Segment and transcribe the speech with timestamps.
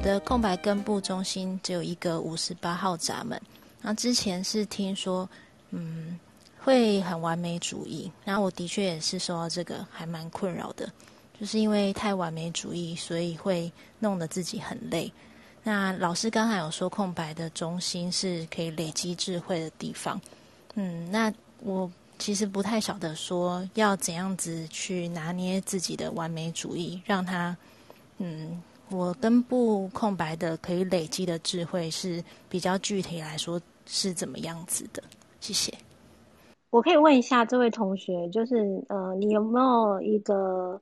[0.00, 3.40] 的空白根部中心只有一个五十八号闸门。
[3.82, 5.28] 然后之前是听说，
[5.70, 6.18] 嗯，
[6.58, 8.10] 会很完美主义。
[8.24, 10.90] 然后我的确也是受到这个还蛮困扰的，
[11.38, 15.12] 就是因为太完美主义，所以会弄得自己很累。
[15.62, 20.20] 那老师刚才有说，空白的中心是可以累积智慧的地方。
[20.74, 27.56] 嗯，那我其实不太晓得说要怎样子去拿捏自己的完美主义，让他
[28.18, 28.62] 嗯。
[28.90, 35.00] 我根部空白的可以累积的智慧是比较具体来说是怎么样子的？
[35.40, 35.72] 谢谢。
[36.70, 40.80] 我可以问一下这位同学，就是呃，你有没有一个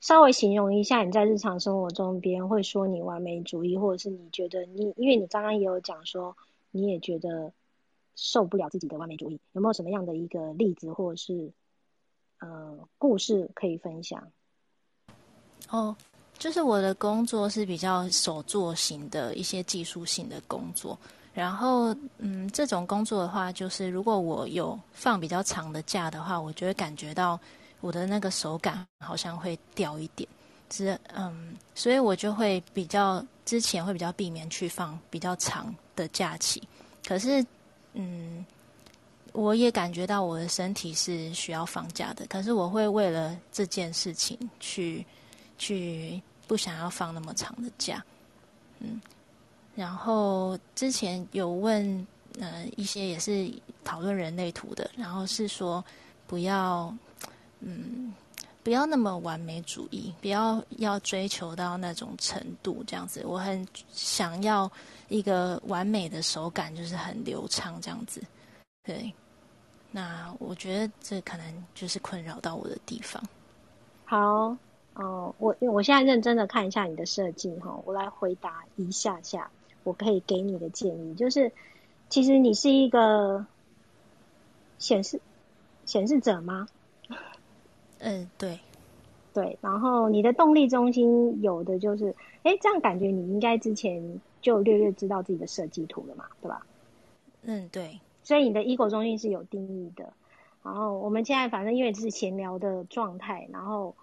[0.00, 6.36] 稍微形容一下你在日常生活中别人会说你完美主义，或者是你觉得你，因为你刚刚也有讲说
[6.70, 7.52] 你也觉得
[8.14, 11.52] 受不了自己的完美主义，有没有什么样的一个例子或者是
[12.38, 14.30] 呃故事可以分享？
[15.68, 15.94] 哦。
[16.40, 20.98] 就是我的工作是比较手作型的一些技术性的工作，
[21.34, 27.38] 然后嗯，这种工作的话，就是如果我有放比较长的假的话，我就会感觉到
[27.82, 30.26] 我的那个手感好像会掉一点，
[30.70, 36.62] 是嗯，所以我就会比较之前会比较避免去放比较长的假期，
[37.06, 37.44] 可是
[37.92, 38.42] 嗯，
[39.34, 45.04] 我也感觉到我的身体是需要放假的，可是我会为了这件事情去
[45.58, 46.18] 去。
[46.50, 48.04] 不想要放那么长的假，
[48.80, 49.00] 嗯，
[49.76, 52.04] 然后之前有问
[52.40, 53.48] 呃一些也是
[53.84, 55.84] 讨论人类图的，然后是说
[56.26, 56.92] 不要
[57.60, 58.12] 嗯
[58.64, 63.22] 不要那么完美主义，不要要追求到那种程度这样子。
[63.24, 64.68] 我很想要
[65.06, 68.20] 一个完美的手感，就是很流畅这样子。
[68.82, 69.14] 对，
[69.92, 73.22] 那我觉得这可能就是困扰到我的地方。
[74.04, 74.56] 好。
[74.94, 79.50] 哦，我我现在认真的看一下你的设计哈，我来回答一下下，
[79.84, 81.52] 我可以给你的建议就是，
[82.10, 83.46] 其实你是一个
[84.78, 85.20] 显示
[85.86, 86.68] 显示者吗？
[88.00, 88.60] 嗯，对，
[89.32, 96.66] 对，然后你的动力中心有的就是，哎，这样感觉你应该之前就略略知道自己的设计图了嘛，对吧？
[97.42, 100.12] 嗯，对，所以你的 ego 中心是有定义的，
[100.62, 103.94] 然后我们现在反正因为这是闲聊的状态，然后。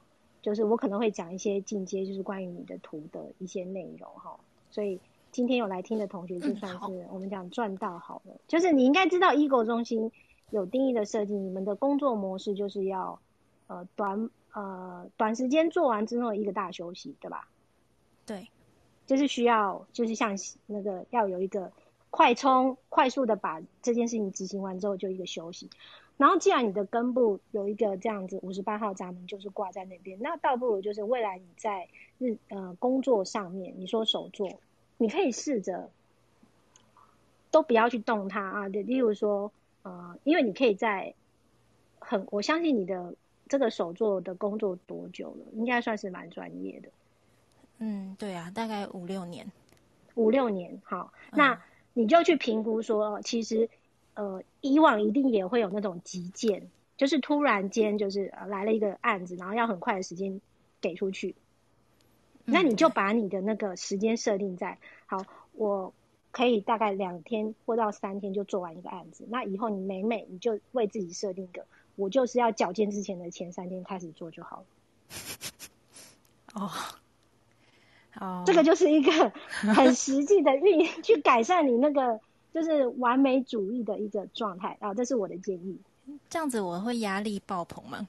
[0.48, 4.40] 就是我可能会讲一些进阶，就是关于你的图的一些内容哈。
[4.72, 4.98] 所以
[5.30, 8.34] 今天有来听的同学，就算是我们讲赚到好了。
[8.48, 10.10] 就是你应该知道，ego 中心
[10.52, 13.20] 有定义的设计，你们的工作模式就是要
[13.68, 17.50] 呃短呃短时间做完之后一个大休息，对吧？
[18.26, 18.48] 对，
[19.06, 20.34] 就是需要就是像
[20.66, 21.70] 那个要有一个
[22.10, 25.70] 快充，快速的把这件事情执行完之后就一个休息。
[26.18, 31.88] 然后，既然你的根部有一个这样子五十八号闸门，就是挂在那边，那倒不如就是未来你在
[32.18, 34.60] 日呃工作上面，你说手作，
[34.98, 35.92] 你可以试着
[37.52, 38.68] 都不要去动它啊。
[38.68, 39.52] 例如说，
[39.84, 41.14] 呃，因为你可以在
[42.00, 43.14] 很，我相信你的
[43.48, 45.46] 这个手作的工作多久了？
[45.54, 46.90] 应该算是蛮专业的。
[47.78, 49.52] 嗯，对啊，大概五六年。
[50.16, 51.62] 五六年，好，那
[51.98, 53.70] 你就去评估说，其实。
[54.20, 60.42] 呃，以往一定也会有那种急件，就是突然间就是呃来了一个案子，然后要很快的时间
[60.82, 61.36] 给出去，
[62.44, 65.94] 那你就把你的那个时间设定在好，我
[66.32, 69.24] 可以大概两天或到三天就做完一个案子。
[69.30, 74.66] 那以后你每每你就为自己设定一个，我就是要缴件之前的前三天开始做就好了。
[76.60, 76.72] 哦，
[78.20, 79.32] 哦，这个就是一个
[79.74, 82.20] 很实际的运 去改善你那个。
[82.54, 85.80] 就是完美主义的一个状态啊，这是我的建议。
[86.28, 88.08] 这样子我会压力爆棚吗？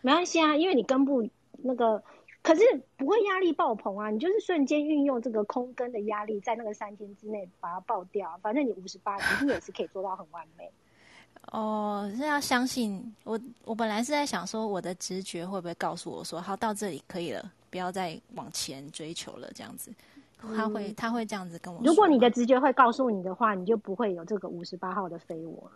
[0.00, 1.28] 没关系啊，因为你根部
[1.58, 2.02] 那个，
[2.40, 2.62] 可是
[2.96, 4.08] 不会压力爆棚啊。
[4.08, 8.38] 你就是瞬间运用这个空根的压力，在那个三天之内把它爆掉。
[8.40, 10.70] 反正你五十八，一定也是可以做到很完美。
[11.52, 13.38] 哦，是要相信我。
[13.66, 19.92] 我本来是在想说，我的直觉会不会告诉我说，好，到这里可以了，不要再往前追求了，这样子。
[20.40, 21.86] 他会，他会这样子跟我说。
[21.86, 25.70] 如果你的直觉会告诉你的话，你就不会有这个五十八号的飞我。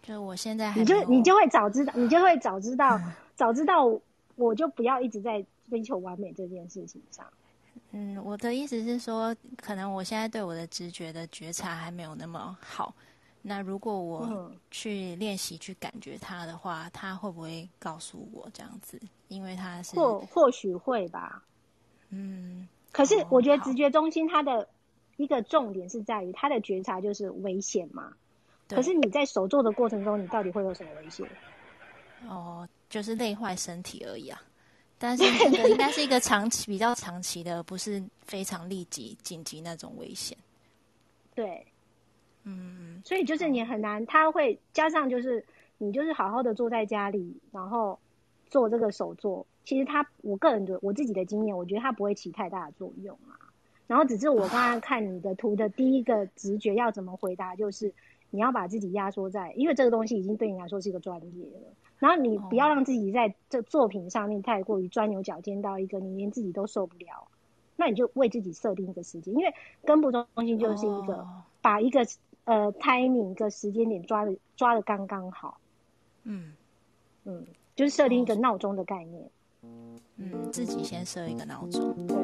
[0.00, 3.00] 就我现在还，你就你就会早知道，你就会早知道，
[3.34, 3.84] 早知道，
[4.36, 7.26] 我就不要一直在追求完美这件事情上。
[7.90, 12.94] 嗯，我的意思是说，可能我现在对我的直觉的觉察还没有那么好。
[13.42, 19.00] 那如果我去练习去感觉它的话，他会不会告诉我这样子？
[19.28, 21.42] 因为他是或或许会吧。
[22.10, 22.68] 嗯。
[22.92, 24.68] 可是我觉得直觉中心它的
[25.16, 28.12] 一个重点是在于它的觉察就是危险嘛。
[28.68, 31.28] 可是你在手做的过程中，你到底会有什么危险？
[32.28, 34.42] 哦，就是累坏身体而已啊。
[34.98, 40.36] 但是这个应该是一个长期、比较长期的，不是非常立即、紧急那种危险。
[41.34, 41.66] 对，
[42.44, 45.44] 嗯，所以就是你很难，他会加上就是
[45.78, 47.98] 你就是好好的坐在家里，然后
[48.48, 49.46] 做这个手作。
[49.64, 53.36] 其实他，我个人的我自己的经验，我觉得他不会起太大的作用啊。
[53.86, 57.92] 然后只是我刚刚看你的图的第一个直觉要怎么回答，就是
[58.30, 61.74] 你要把自己压缩在，因为这个东西已经对你来说是一个专业了。
[61.98, 67.28] 然后你不要让自己在这作品上面太过于钻牛角尖到一个你连自己都受不了，
[67.76, 69.52] 那你就为自己设定一个时间，因为
[69.84, 71.26] 根部中心就是一个
[71.60, 72.06] 把一个
[72.50, 75.60] 呃 timing 一个时间点抓的抓的刚刚好，
[76.24, 76.52] 嗯。
[77.24, 79.30] 嗯，就是设定一个闹钟的概念，
[80.16, 82.16] 嗯，自己先设一个闹钟，对，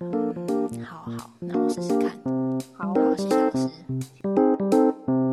[0.00, 2.10] 嗯，好好，那我试试看，
[2.74, 5.27] 好，好，谢谢老师。